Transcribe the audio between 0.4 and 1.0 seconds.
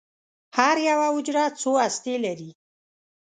هره